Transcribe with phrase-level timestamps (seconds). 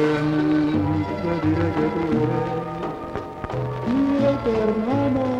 [0.00, 2.48] Siempre diré que tú eres
[3.86, 5.39] mi eterno amor.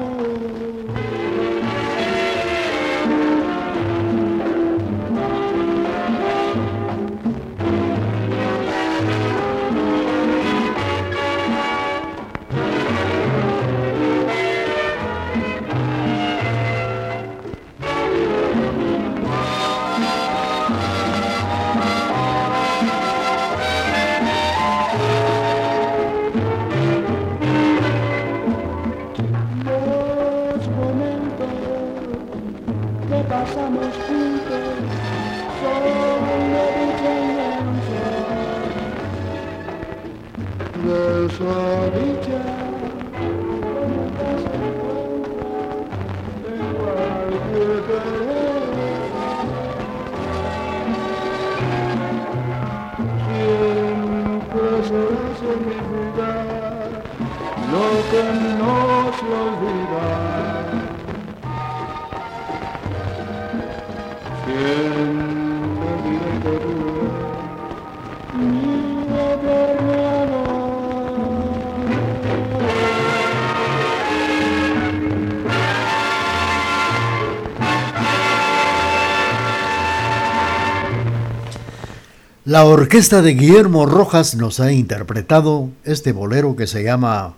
[82.51, 87.37] La orquesta de Guillermo Rojas nos ha interpretado este bolero que se llama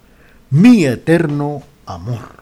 [0.49, 2.37] Mi Eterno Amor.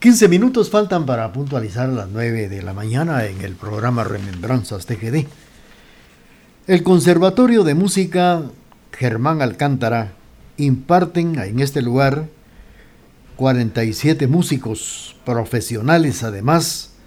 [0.00, 5.26] 15 minutos faltan para puntualizar las 9 de la mañana en el programa Remembranzas TGD.
[6.66, 8.42] El Conservatorio de Música
[8.90, 10.14] Germán Alcántara
[10.56, 12.24] imparten en este lugar
[13.36, 16.97] 47 músicos profesionales además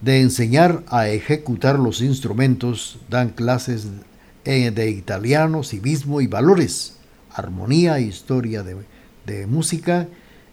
[0.00, 3.88] de enseñar a ejecutar los instrumentos, dan clases
[4.44, 6.96] eh, de italiano, civismo y valores,
[7.32, 8.76] armonía e historia de,
[9.26, 10.08] de música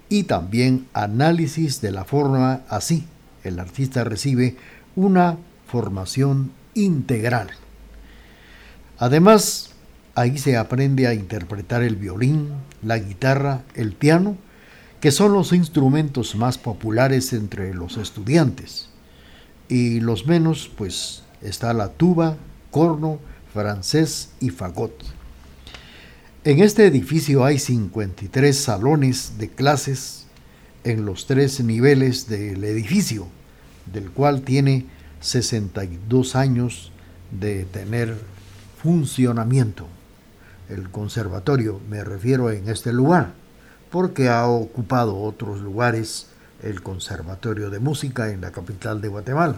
[0.09, 3.05] y también análisis de la forma así.
[3.43, 4.57] El artista recibe
[4.95, 5.37] una
[5.67, 7.49] formación integral.
[8.99, 9.71] Además,
[10.15, 12.49] ahí se aprende a interpretar el violín,
[12.83, 14.35] la guitarra, el piano,
[14.99, 18.89] que son los instrumentos más populares entre los estudiantes
[19.69, 22.37] y los menos, pues está la tuba,
[22.71, 23.19] corno,
[23.53, 24.93] francés y fagot.
[26.43, 30.25] En este edificio hay 53 salones de clases
[30.83, 33.27] en los tres niveles del edificio,
[33.91, 34.85] del cual tiene
[35.19, 36.91] 62 años
[37.31, 38.15] de tener
[38.81, 39.87] funcionamiento.
[40.69, 43.33] El conservatorio, me refiero en este lugar,
[43.89, 46.26] porque ha ocupado otros lugares
[46.63, 49.57] el Conservatorio de Música en la capital de Guatemala.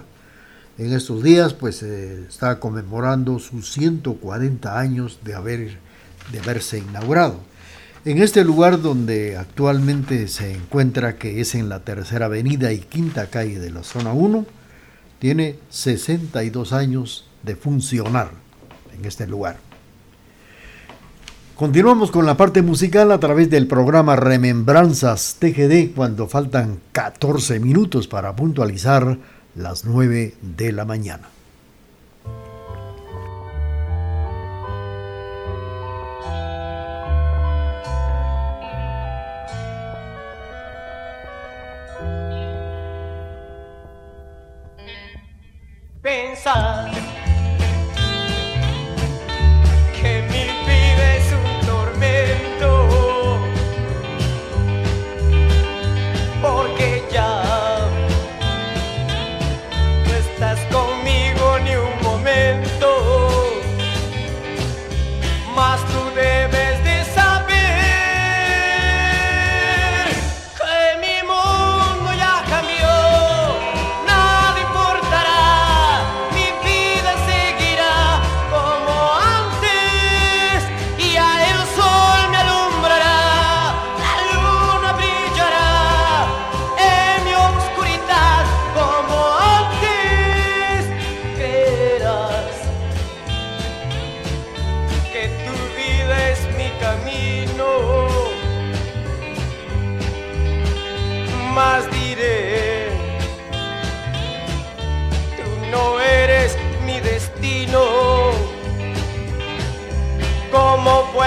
[0.77, 5.77] En estos días pues está conmemorando sus 140 años de, haber,
[6.31, 7.39] de haberse inaugurado.
[8.05, 13.27] En este lugar donde actualmente se encuentra, que es en la tercera avenida y quinta
[13.27, 14.45] calle de la zona 1,
[15.19, 18.31] tiene 62 años de funcionar
[18.97, 19.68] en este lugar.
[21.59, 28.07] Continuamos con la parte musical a través del programa Remembranzas TGD cuando faltan 14 minutos
[28.07, 29.17] para puntualizar
[29.55, 31.27] las 9 de la mañana.
[46.01, 46.78] Pensar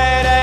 [0.03, 0.42] right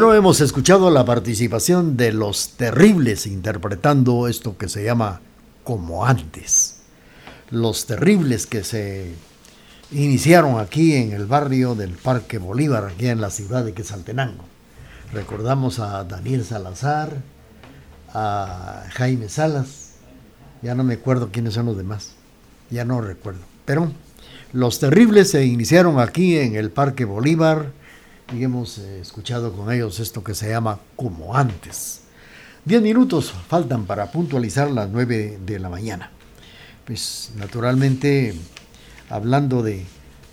[0.00, 5.20] Bueno, hemos escuchado la participación de los terribles interpretando esto que se llama
[5.62, 6.80] como antes.
[7.50, 9.12] Los terribles que se
[9.92, 14.42] iniciaron aquí en el barrio del Parque Bolívar, aquí en la ciudad de Quetzaltenango.
[15.12, 17.18] Recordamos a Daniel Salazar,
[18.14, 19.96] a Jaime Salas,
[20.62, 22.12] ya no me acuerdo quiénes son los demás,
[22.70, 23.42] ya no recuerdo.
[23.66, 23.92] Pero
[24.54, 27.78] los terribles se iniciaron aquí en el Parque Bolívar
[28.32, 32.02] y hemos eh, escuchado con ellos esto que se llama como antes.
[32.64, 36.10] Diez minutos faltan para puntualizar las nueve de la mañana.
[36.84, 38.34] Pues naturalmente,
[39.08, 39.84] hablando de,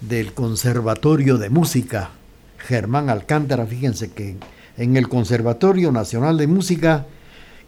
[0.02, 2.12] del Conservatorio de Música
[2.60, 4.38] Germán Alcántara, fíjense que
[4.78, 7.06] en el Conservatorio Nacional de Música,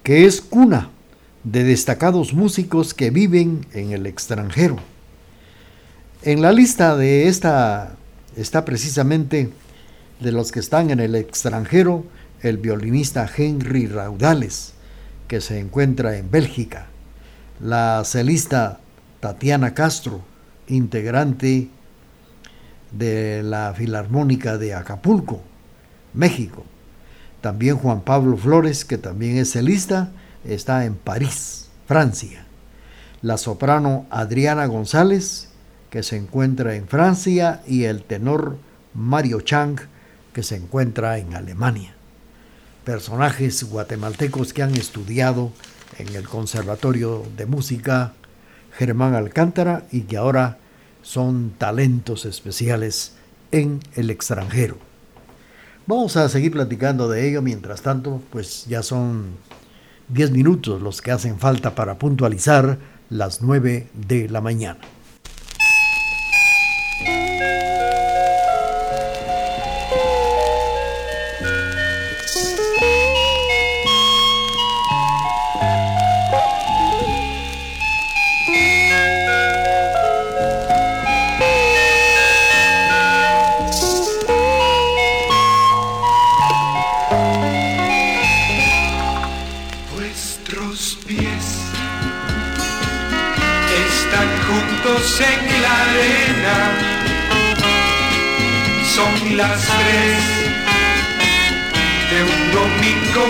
[0.03, 0.89] que es cuna
[1.43, 4.77] de destacados músicos que viven en el extranjero.
[6.21, 7.95] En la lista de esta
[8.35, 9.49] está precisamente
[10.19, 12.05] de los que están en el extranjero
[12.41, 14.73] el violinista Henry Raudales,
[15.27, 16.87] que se encuentra en Bélgica,
[17.59, 18.79] la celista
[19.19, 20.21] Tatiana Castro,
[20.67, 21.69] integrante
[22.91, 25.41] de la Filarmónica de Acapulco,
[26.13, 26.63] México.
[27.41, 30.11] También Juan Pablo Flores, que también es celista,
[30.45, 32.45] está en París, Francia.
[33.21, 35.49] La soprano Adriana González,
[35.89, 38.57] que se encuentra en Francia, y el tenor
[38.93, 39.79] Mario Chang,
[40.33, 41.93] que se encuentra en Alemania.
[42.85, 45.51] Personajes guatemaltecos que han estudiado
[45.97, 48.13] en el Conservatorio de Música
[48.77, 50.57] Germán Alcántara y que ahora
[51.01, 53.13] son talentos especiales
[53.51, 54.77] en el extranjero.
[55.85, 59.37] Vamos a seguir platicando de ello, mientras tanto, pues ya son
[60.09, 62.77] 10 minutos los que hacen falta para puntualizar
[63.09, 64.79] las 9 de la mañana.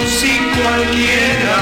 [0.05, 1.57] Sin cualquiera.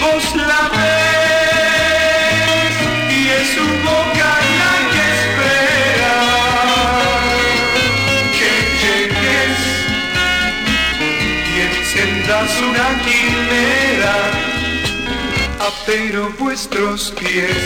[0.00, 2.74] Vos la ves
[3.10, 4.30] y es su boca
[4.60, 6.18] la que espera
[8.38, 9.58] que llegues
[11.50, 14.16] y enciendas una quimera,
[15.86, 17.62] pero vuestros pies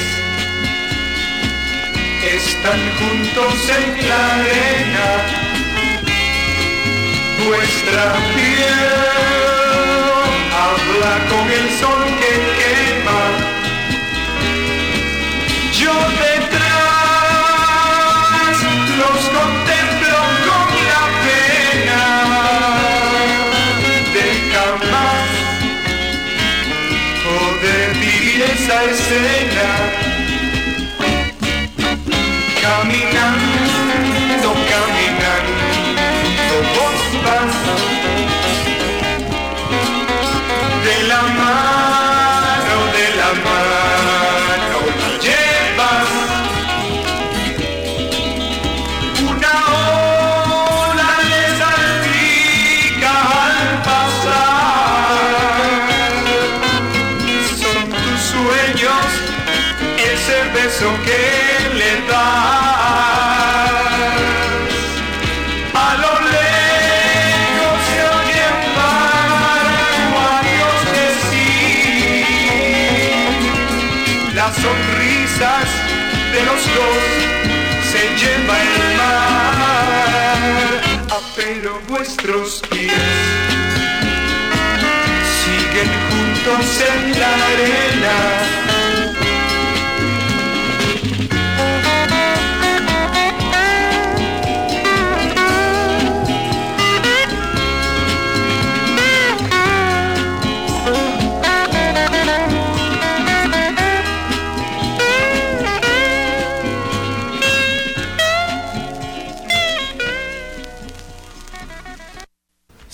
[2.35, 5.09] están juntos en la arena,
[7.47, 9.07] vuestra piel.
[10.65, 13.23] Habla con el sol que quema,
[15.81, 17.37] yo detrás
[19.01, 22.03] los contemplo con la pena.
[24.15, 25.29] De jamás
[27.25, 29.69] poder vivir esa escena.
[32.63, 33.16] Caminando,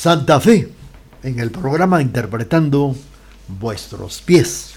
[0.02, 0.68] Santa Fe,
[1.22, 2.96] en el programa interpretando
[3.46, 4.72] vuestros pies.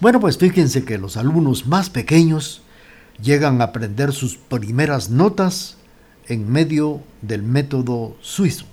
[0.00, 2.62] Bueno, pues fíjense que los alumnos más pequeños
[3.22, 5.76] llegan a aprender sus primeras notas
[6.26, 8.64] en medio del método suizo.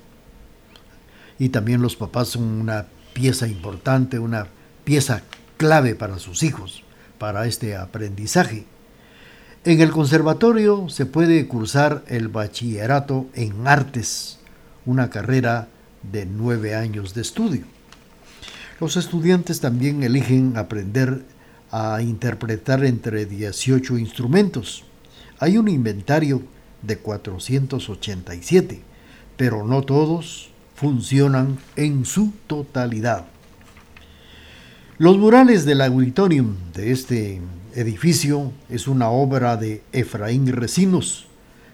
[1.37, 4.47] Y también los papás son una pieza importante, una
[4.83, 5.21] pieza
[5.57, 6.81] clave para sus hijos,
[7.19, 8.65] para este aprendizaje.
[9.63, 14.39] En el conservatorio se puede cursar el bachillerato en artes,
[14.85, 15.67] una carrera
[16.11, 17.63] de nueve años de estudio.
[18.79, 21.23] Los estudiantes también eligen aprender
[21.71, 24.83] a interpretar entre 18 instrumentos.
[25.39, 26.41] Hay un inventario
[26.81, 28.81] de 487,
[29.37, 33.25] pero no todos funcionan en su totalidad.
[34.97, 37.41] Los murales del auditorium de este
[37.75, 41.27] edificio es una obra de Efraín Recinos,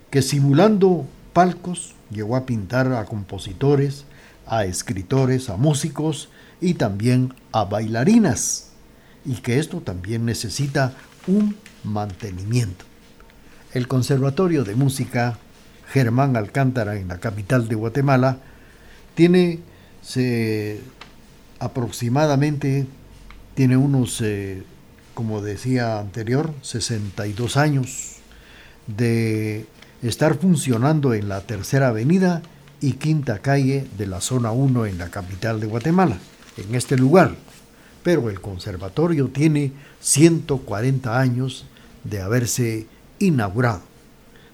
[0.09, 4.05] que simulando palcos llegó a pintar a compositores,
[4.45, 6.29] a escritores, a músicos
[6.61, 8.69] y también a bailarinas,
[9.25, 10.93] y que esto también necesita
[11.27, 12.85] un mantenimiento.
[13.73, 15.37] El Conservatorio de Música
[15.91, 18.37] Germán Alcántara en la capital de Guatemala
[19.15, 19.59] tiene
[21.59, 22.87] aproximadamente
[23.57, 24.61] tiene unos, eh,
[25.15, 28.17] como decía anterior, 62 años
[28.85, 29.65] de
[30.01, 32.41] estar funcionando en la tercera avenida
[32.81, 36.17] y quinta calle de la zona 1 en la capital de Guatemala,
[36.57, 37.35] en este lugar.
[38.03, 41.65] Pero el conservatorio tiene 140 años
[42.03, 42.87] de haberse
[43.19, 43.81] inaugurado,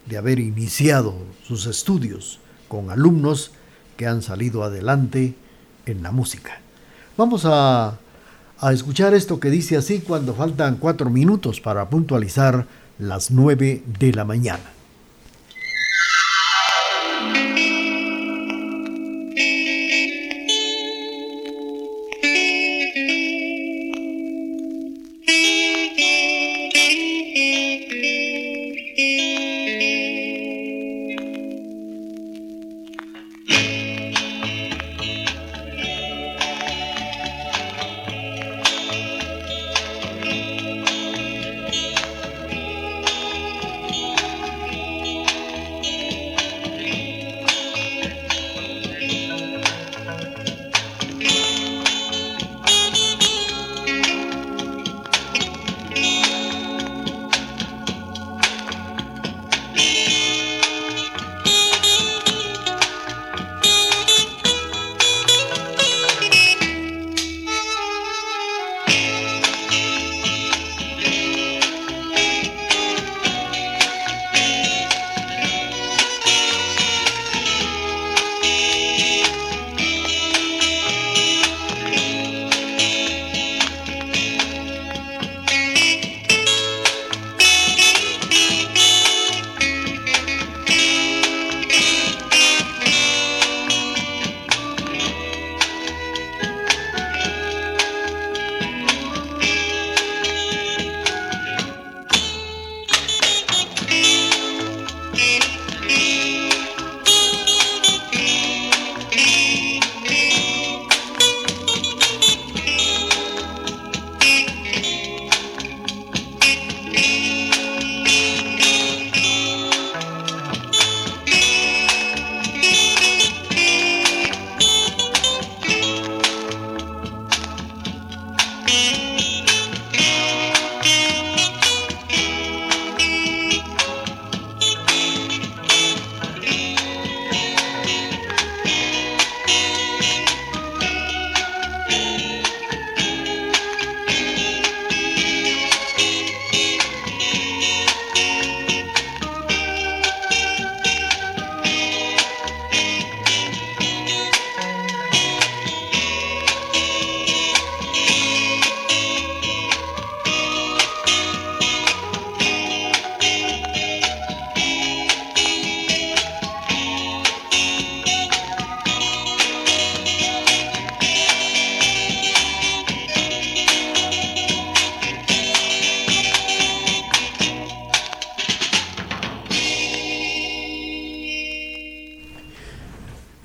[0.05, 3.51] de haber iniciado sus estudios con alumnos
[3.97, 5.35] que han salido adelante
[5.85, 6.59] en la música.
[7.17, 7.99] Vamos a,
[8.59, 12.65] a escuchar esto que dice así cuando faltan cuatro minutos para puntualizar
[12.97, 14.63] las nueve de la mañana.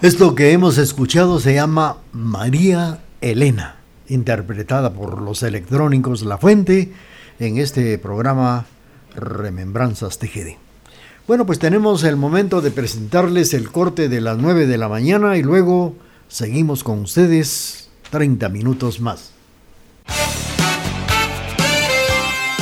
[0.01, 6.93] Esto que hemos escuchado se llama María Elena, interpretada por los electrónicos La Fuente
[7.41, 8.67] en este programa
[9.17, 10.55] Remembranzas TGD.
[11.27, 15.37] Bueno, pues tenemos el momento de presentarles el corte de las 9 de la mañana
[15.37, 15.97] y luego
[16.29, 19.33] seguimos con ustedes 30 minutos más.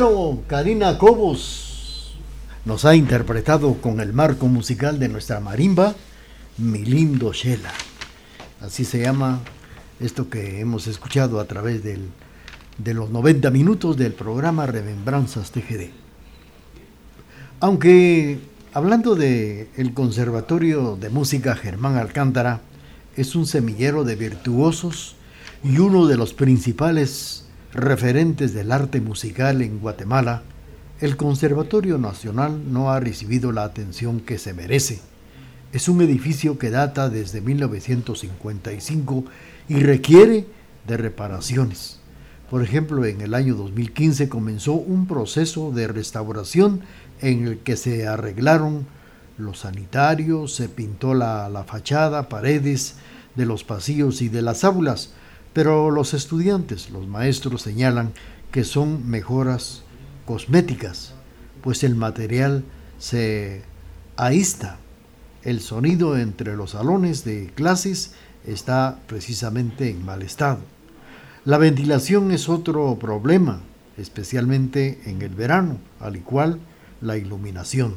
[0.00, 2.14] Bueno, Karina Cobos
[2.64, 5.94] nos ha interpretado con el marco musical de nuestra marimba,
[6.56, 7.70] Mi lindo Shela.
[8.62, 9.40] Así se llama
[10.00, 12.08] esto que hemos escuchado a través del-
[12.78, 15.90] de los 90 minutos del programa Remembranzas TGD.
[17.60, 18.40] Aunque
[18.72, 22.62] hablando de el Conservatorio de Música Germán Alcántara,
[23.16, 25.16] es un semillero de virtuosos
[25.62, 30.42] y uno de los principales referentes del arte musical en Guatemala,
[31.00, 35.00] el Conservatorio Nacional no ha recibido la atención que se merece.
[35.72, 39.24] Es un edificio que data desde 1955
[39.68, 40.46] y requiere
[40.86, 42.00] de reparaciones.
[42.50, 46.80] Por ejemplo, en el año 2015 comenzó un proceso de restauración
[47.20, 48.86] en el que se arreglaron
[49.38, 52.96] los sanitarios, se pintó la, la fachada, paredes
[53.36, 55.10] de los pasillos y de las aulas,
[55.52, 58.12] pero los estudiantes, los maestros señalan
[58.52, 59.82] que son mejoras
[60.26, 61.14] cosméticas,
[61.62, 62.64] pues el material
[62.98, 63.62] se
[64.16, 64.78] ahista.
[65.42, 68.12] El sonido entre los salones de clases
[68.46, 70.60] está precisamente en mal estado.
[71.44, 73.60] La ventilación es otro problema,
[73.96, 76.60] especialmente en el verano, al igual
[77.00, 77.94] la iluminación.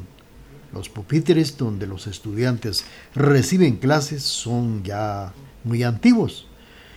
[0.72, 6.48] Los pupitres donde los estudiantes reciben clases son ya muy antiguos.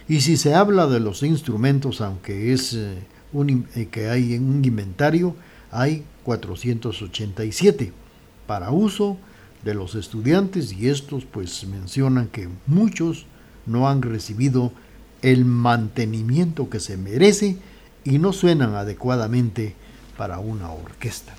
[0.10, 2.98] Y si se habla de los instrumentos, aunque es eh,
[3.76, 5.36] eh, que hay en un inventario,
[5.72, 7.92] hay 487
[8.46, 9.18] para uso
[9.64, 13.26] de los estudiantes y estos pues mencionan que muchos
[13.66, 14.72] no han recibido
[15.22, 17.58] el mantenimiento que se merece
[18.06, 19.76] y no suenan adecuadamente
[20.16, 21.36] para una orquesta.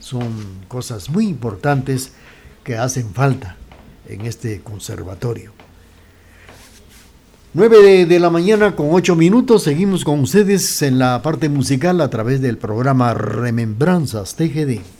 [0.00, 0.32] Son
[0.66, 2.12] cosas muy importantes
[2.64, 3.56] que hacen falta
[4.08, 5.55] en este conservatorio.
[7.56, 12.10] 9 de, la mañana con 8 minutos, seguimos con ustedes en la parte musical a
[12.10, 14.95] través del programa Remembranzas TGD.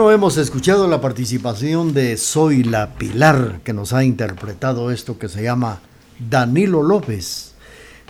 [0.00, 5.28] Bueno, hemos escuchado la participación de Soy la Pilar, que nos ha interpretado esto que
[5.28, 5.80] se llama
[6.18, 7.52] Danilo López,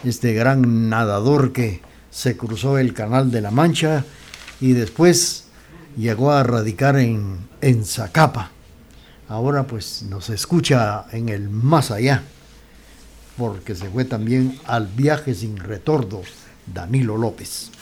[0.04, 1.80] este gran nadador que
[2.12, 4.04] se cruzó el Canal de la Mancha
[4.60, 5.46] y después
[5.96, 8.52] llegó a radicar en, en Zacapa.
[9.28, 12.22] Ahora pues nos escucha en el más allá,
[13.36, 16.20] porque se fue también al viaje sin retorno
[16.72, 17.72] Danilo López.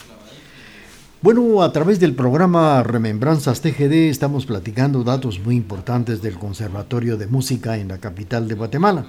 [1.20, 7.26] Bueno, a través del programa Remembranzas TGD estamos platicando datos muy importantes del Conservatorio de
[7.26, 9.04] Música en la capital de Guatemala.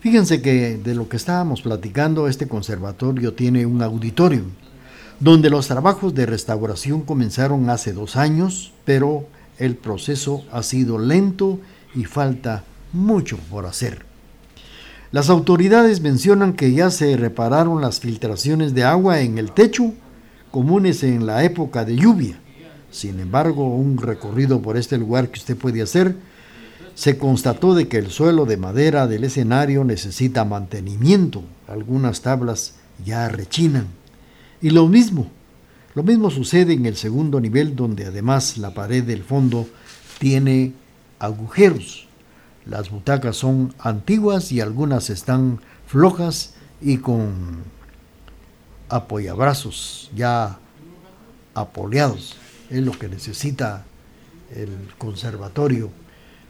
[0.00, 4.42] Fíjense que de lo que estábamos platicando, este conservatorio tiene un auditorio,
[5.20, 9.24] donde los trabajos de restauración comenzaron hace dos años, pero
[9.56, 11.60] el proceso ha sido lento
[11.94, 14.04] y falta mucho por hacer.
[15.12, 19.92] Las autoridades mencionan que ya se repararon las filtraciones de agua en el techo
[20.50, 22.38] comunes en la época de lluvia.
[22.90, 26.16] Sin embargo, un recorrido por este lugar que usted puede hacer
[26.94, 31.42] se constató de que el suelo de madera del escenario necesita mantenimiento.
[31.66, 33.86] Algunas tablas ya rechinan.
[34.60, 35.30] Y lo mismo,
[35.94, 39.66] lo mismo sucede en el segundo nivel donde además la pared del fondo
[40.18, 40.72] tiene
[41.18, 42.06] agujeros.
[42.66, 47.32] Las butacas son antiguas y algunas están flojas y con
[48.90, 50.58] apoyabrazos ya
[51.54, 52.36] apoleados.
[52.68, 53.84] Es lo que necesita
[54.54, 55.90] el conservatorio.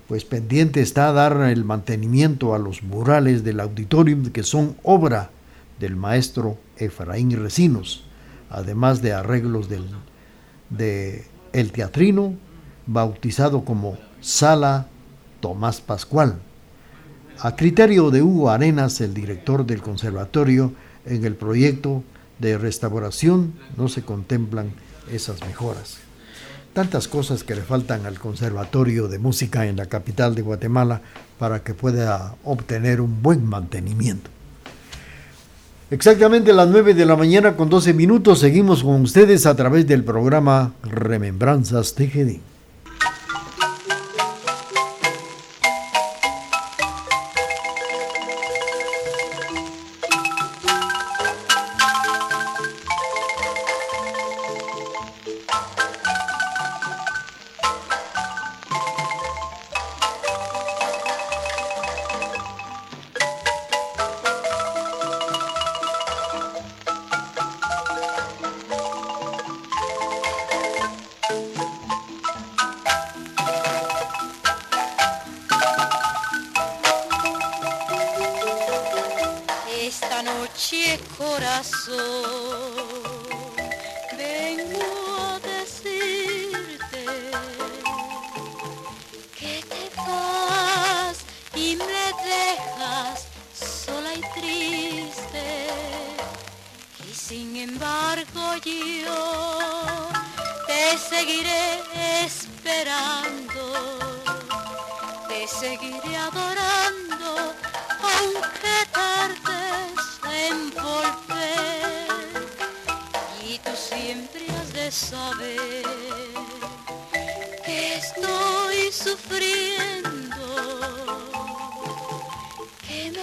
[0.08, 5.30] Pues pendiente está dar el mantenimiento a los murales del auditorium que son obra
[5.78, 8.04] del maestro Efraín Recinos,
[8.50, 9.86] además de arreglos del
[10.68, 12.34] de el teatrino
[12.86, 14.86] bautizado como Sala
[15.40, 16.40] Tomás Pascual.
[17.40, 20.72] A criterio de Hugo Arenas, el director del conservatorio,
[21.06, 22.04] en el proyecto
[22.40, 24.72] de restauración no se contemplan
[25.12, 25.98] esas mejoras.
[26.72, 31.02] Tantas cosas que le faltan al Conservatorio de Música en la capital de Guatemala
[31.38, 34.30] para que pueda obtener un buen mantenimiento.
[35.90, 39.88] Exactamente a las 9 de la mañana con 12 minutos seguimos con ustedes a través
[39.88, 42.49] del programa Remembranzas TGD.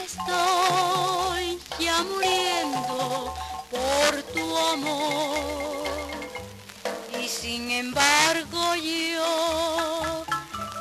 [0.07, 3.33] Estoy ya muriendo
[3.69, 5.83] por tu amor.
[7.21, 10.25] Y sin embargo yo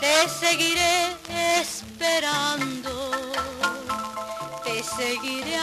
[0.01, 1.17] te seguiré
[1.61, 3.11] esperando,
[4.65, 5.57] te seguiré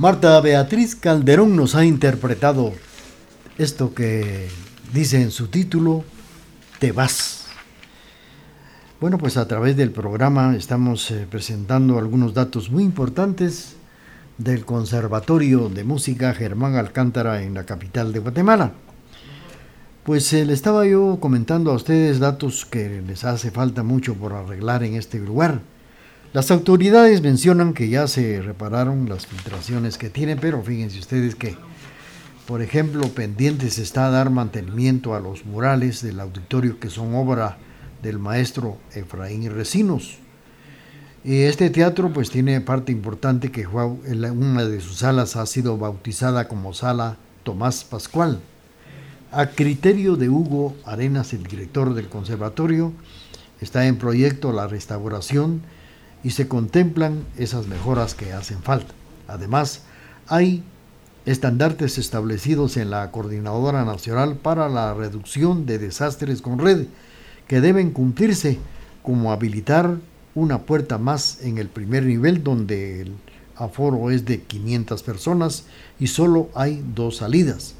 [0.00, 2.72] Marta Beatriz Calderón nos ha interpretado
[3.58, 4.48] esto que
[4.94, 6.04] dice en su título,
[6.78, 7.44] Te vas.
[8.98, 13.76] Bueno, pues a través del programa estamos eh, presentando algunos datos muy importantes
[14.38, 18.72] del Conservatorio de Música Germán Alcántara en la capital de Guatemala.
[20.04, 24.32] Pues eh, le estaba yo comentando a ustedes datos que les hace falta mucho por
[24.32, 25.60] arreglar en este lugar.
[26.32, 31.56] Las autoridades mencionan que ya se repararon las filtraciones que tienen, pero fíjense ustedes que,
[32.46, 37.58] por ejemplo, pendientes está dar mantenimiento a los murales del auditorio que son obra
[38.00, 40.18] del maestro Efraín Recinos.
[41.24, 46.46] Y este teatro pues tiene parte importante que una de sus salas ha sido bautizada
[46.46, 48.40] como Sala Tomás Pascual.
[49.32, 52.92] A criterio de Hugo Arenas, el director del conservatorio,
[53.60, 55.60] Está en proyecto la restauración
[56.22, 58.94] y se contemplan esas mejoras que hacen falta.
[59.28, 59.82] Además,
[60.26, 60.62] hay
[61.26, 66.86] estandartes establecidos en la Coordinadora Nacional para la Reducción de Desastres con Red
[67.46, 68.58] que deben cumplirse,
[69.02, 69.96] como habilitar
[70.34, 73.14] una puerta más en el primer nivel donde el
[73.56, 75.64] aforo es de 500 personas
[75.98, 77.74] y solo hay dos salidas.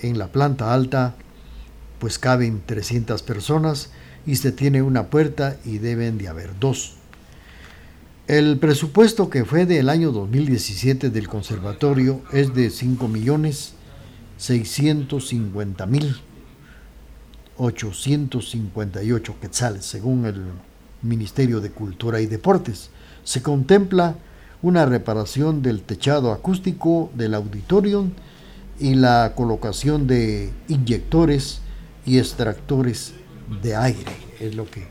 [0.00, 1.14] En la planta alta
[1.98, 3.90] pues caben 300 personas
[4.26, 6.96] y se tiene una puerta y deben de haber dos.
[8.28, 13.74] El presupuesto que fue del año 2017 del conservatorio es de 5 millones
[14.38, 16.16] 650 mil
[17.56, 20.42] 858 quetzales, según el
[21.02, 22.90] Ministerio de Cultura y Deportes.
[23.22, 24.16] Se contempla
[24.60, 28.10] una reparación del techado acústico del auditorium
[28.80, 31.60] y la colocación de inyectores
[32.04, 33.12] y extractores
[33.62, 34.16] de aire.
[34.40, 34.88] Es lo que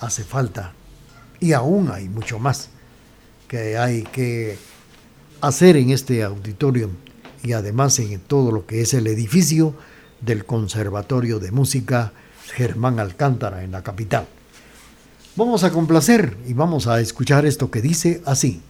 [0.00, 0.72] hace falta.
[1.38, 2.70] Y aún hay mucho más
[3.48, 4.58] que hay que
[5.40, 6.90] hacer en este auditorio
[7.42, 9.74] y además en todo lo que es el edificio
[10.20, 12.12] del Conservatorio de Música
[12.54, 14.26] Germán Alcántara en la capital.
[15.36, 18.60] Vamos a complacer y vamos a escuchar esto que dice así.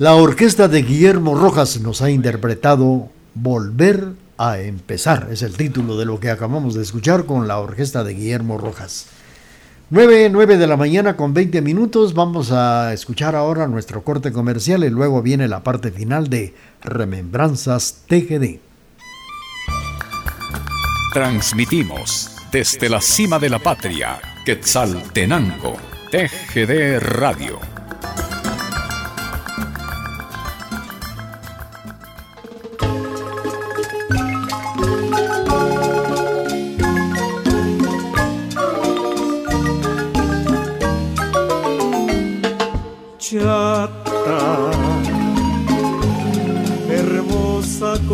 [0.00, 5.28] La orquesta de Guillermo Rojas nos ha interpretado Volver a empezar.
[5.30, 9.08] Es el título de lo que acabamos de escuchar con la orquesta de Guillermo Rojas.
[9.90, 12.14] 9, 9 de la mañana con 20 minutos.
[12.14, 18.04] Vamos a escuchar ahora nuestro corte comercial y luego viene la parte final de Remembranzas
[18.08, 18.58] TGD.
[21.12, 25.76] Transmitimos desde la cima de la patria, Quetzaltenango
[26.10, 27.79] TGD Radio.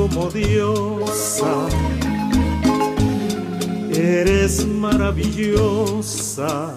[0.09, 1.67] Como diosa,
[3.91, 6.75] eres maravillosa,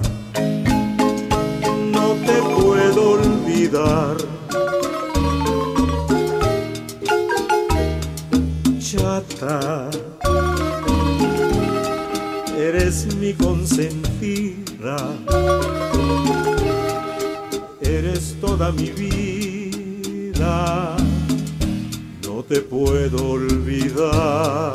[1.91, 4.17] no te puedo olvidar.
[8.79, 9.89] Chata,
[12.57, 14.97] eres mi consentida.
[17.81, 20.95] Eres toda mi vida,
[22.49, 24.73] te puedo olvidar.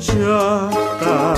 [0.00, 1.34] Chata,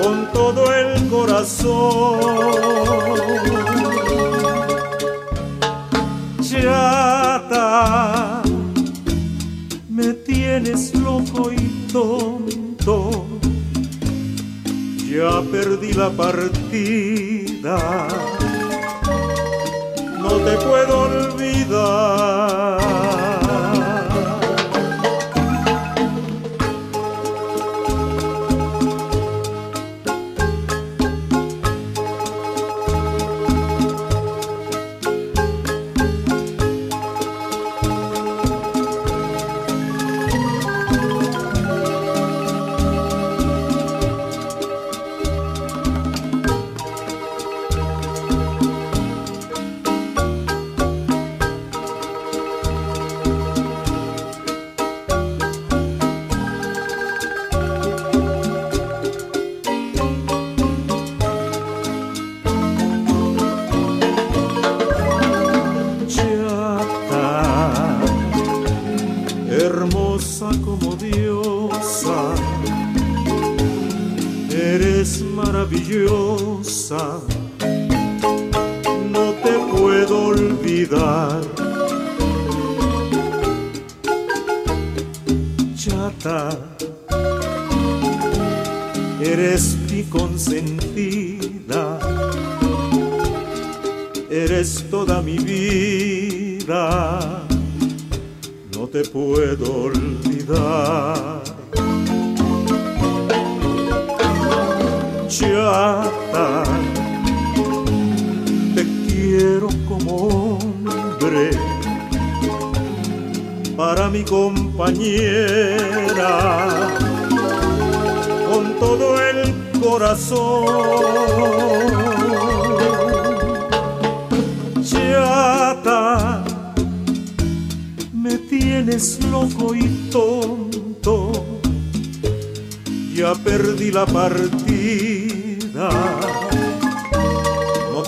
[0.00, 2.22] con todo el corazón
[6.62, 8.11] chata,
[10.62, 13.26] tienes loco y tonto.
[15.08, 18.08] Ya perdí la partida,
[20.18, 21.31] no te puedo.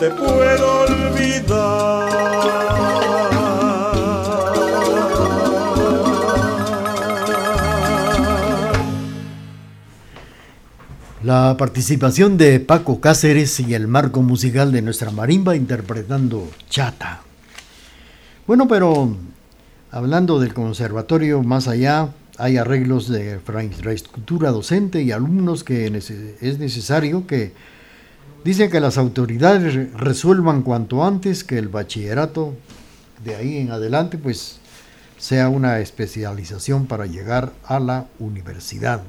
[0.08, 1.24] No te puedo olvidar.
[11.22, 17.22] La participación de Paco Cáceres y el marco musical de nuestra marimba interpretando Chata.
[18.46, 19.16] Bueno, pero
[19.90, 27.26] hablando del conservatorio, más allá hay arreglos de infraestructura docente y alumnos que es necesario
[27.26, 27.52] que
[28.44, 32.54] dicen que las autoridades re- resuelvan cuanto antes que el bachillerato
[33.24, 34.58] de ahí en adelante pues
[35.18, 39.02] sea una especialización para llegar a la universidad.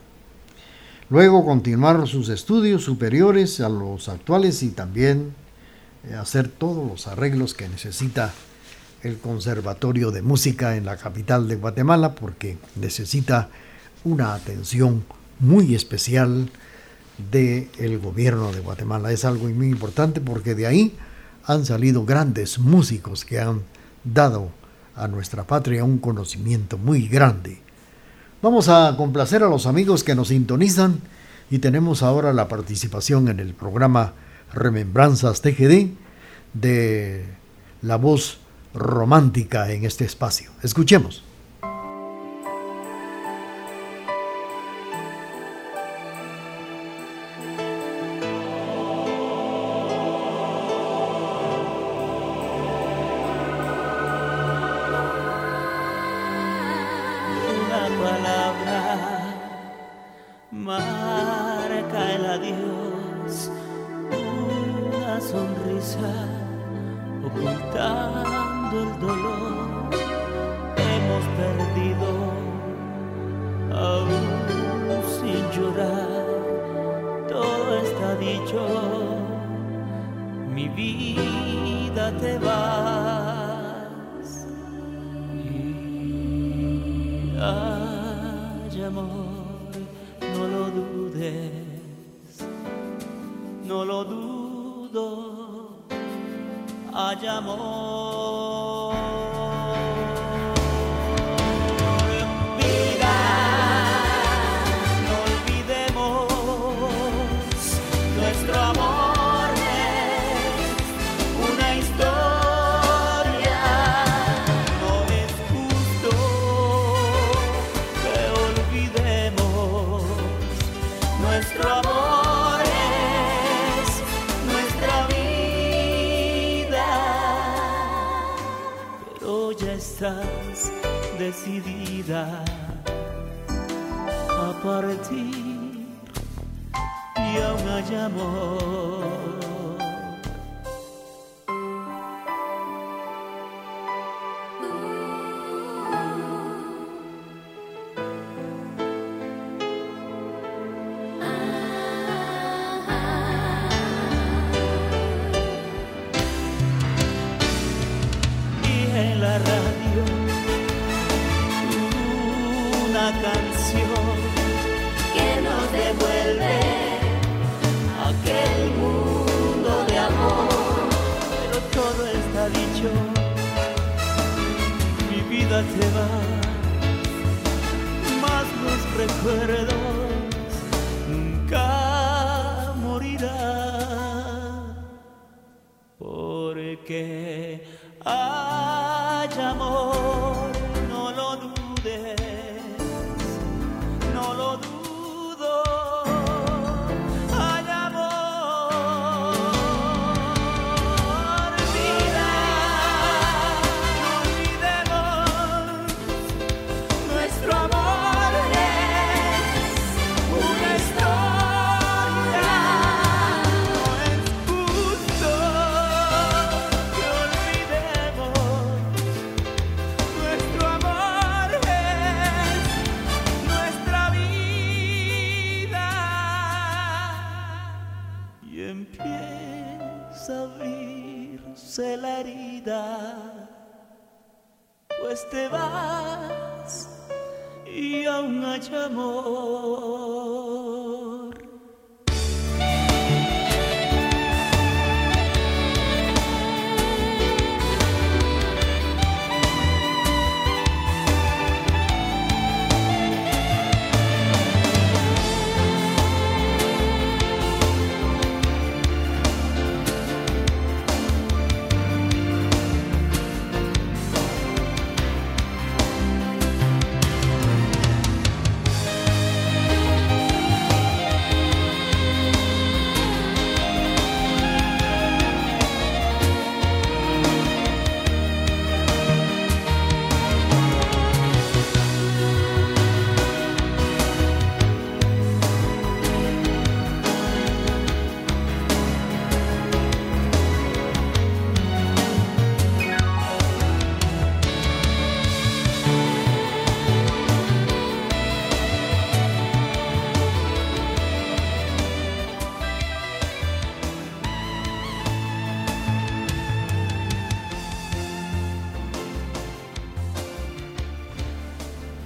[1.09, 5.33] Luego continuar sus estudios superiores a los actuales y también
[6.09, 8.33] eh, hacer todos los arreglos que necesita
[9.03, 13.49] el Conservatorio de Música en la capital de Guatemala porque necesita
[14.03, 15.03] una atención
[15.39, 16.49] muy especial
[17.17, 19.11] del gobierno de Guatemala.
[19.11, 20.95] Es algo muy importante porque de ahí
[21.45, 23.61] han salido grandes músicos que han
[24.03, 24.49] dado
[24.95, 27.59] a nuestra patria un conocimiento muy grande.
[28.41, 30.99] Vamos a complacer a los amigos que nos sintonizan
[31.49, 34.13] y tenemos ahora la participación en el programa
[34.53, 35.89] Remembranzas TGD
[36.53, 37.25] de
[37.81, 38.39] la voz
[38.73, 40.51] romántica en este espacio.
[40.63, 41.23] Escuchemos.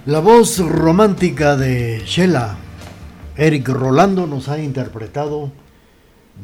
[0.09, 2.57] La voz romántica de Shela,
[3.37, 5.51] Eric Rolando, nos ha interpretado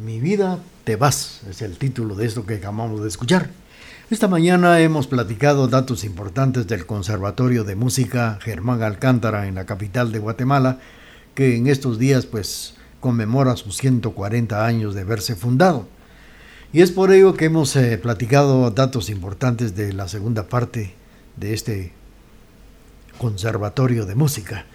[0.05, 3.49] Mi vida te vas, es el título de esto que acabamos de escuchar.
[4.11, 10.11] Esta mañana hemos platicado datos importantes del Conservatorio de Música Germán Alcántara en la capital
[10.11, 10.78] de Guatemala,
[11.34, 15.88] que en estos días pues conmemora sus 140 años de haberse fundado.
[16.72, 20.93] Y es por ello que hemos eh, platicado datos importantes de la segunda parte
[21.36, 21.93] de este
[23.18, 24.66] Conservatorio de Música.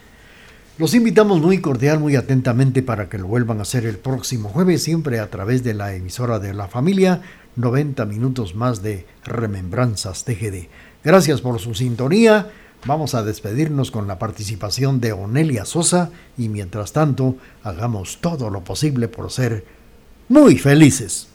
[0.79, 4.83] Los invitamos muy cordial, muy atentamente para que lo vuelvan a hacer el próximo jueves,
[4.83, 7.21] siempre a través de la emisora de la familia,
[7.57, 10.69] 90 minutos más de Remembranzas TGD.
[11.05, 12.51] Gracias por su sintonía.
[12.87, 18.65] Vamos a despedirnos con la participación de Onelia Sosa y mientras tanto hagamos todo lo
[18.65, 19.67] posible por ser
[20.29, 21.30] muy felices.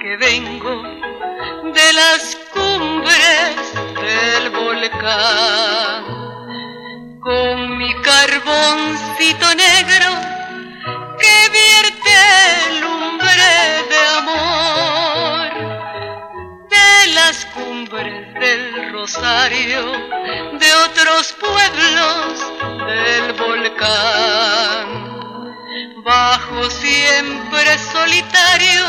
[0.00, 6.04] Que vengo de las cumbres del volcán.
[7.20, 10.10] Con mi carboncito negro
[11.18, 13.50] que vierte lumbre
[13.90, 15.50] de amor
[16.70, 19.92] de las cumbres del Rosario,
[20.58, 22.52] de otros pueblos
[22.86, 25.19] del volcán.
[26.04, 28.84] Bajo siempre solitario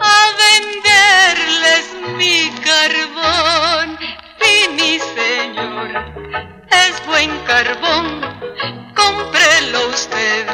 [0.00, 3.98] a venderles mi carbón.
[4.40, 5.90] Si mi señor
[6.70, 8.20] es buen carbón,
[8.94, 10.46] cómprelo usted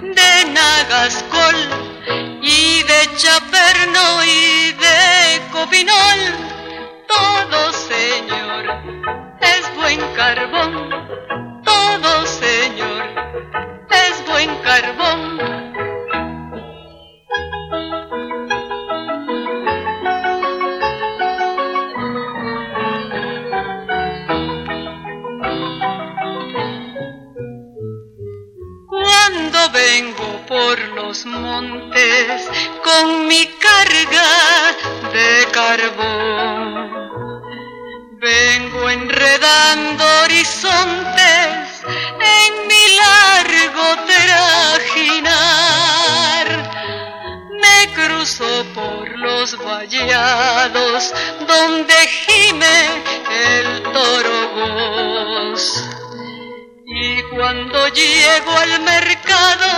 [0.00, 1.56] de Nagascol
[2.42, 6.20] y de Chaperno y de Copinol.
[7.06, 8.64] Todo señor
[9.40, 10.90] es buen carbón,
[14.38, 15.20] buen carbón.
[28.86, 32.48] Cuando vengo por los montes
[32.84, 34.30] con mi carga
[35.12, 36.27] de carbón,
[49.56, 51.14] los
[51.46, 52.78] donde gime
[53.30, 55.54] el toro.
[56.84, 59.68] Y cuando llego al mercado,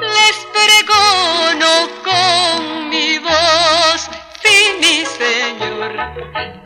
[0.00, 4.08] les pregono con mi voz,
[4.42, 5.92] si mi señor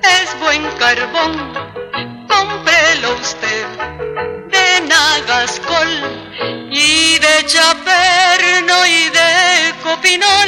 [0.02, 1.32] es buen carbón,
[2.28, 3.66] cómprelo usted
[4.48, 5.92] de Nagascol
[6.70, 10.43] y de Chaperno y de Copinol,